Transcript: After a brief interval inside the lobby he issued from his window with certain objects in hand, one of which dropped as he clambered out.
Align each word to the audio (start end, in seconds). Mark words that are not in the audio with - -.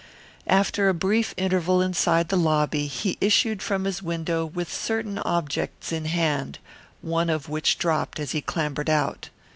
After 0.47 0.89
a 0.89 0.95
brief 0.95 1.35
interval 1.37 1.79
inside 1.79 2.29
the 2.29 2.35
lobby 2.35 2.87
he 2.87 3.19
issued 3.21 3.61
from 3.61 3.83
his 3.83 4.01
window 4.01 4.47
with 4.47 4.73
certain 4.73 5.19
objects 5.19 5.91
in 5.91 6.05
hand, 6.05 6.57
one 7.01 7.29
of 7.29 7.49
which 7.49 7.77
dropped 7.77 8.19
as 8.19 8.31
he 8.31 8.41
clambered 8.41 8.89
out. 8.89 9.29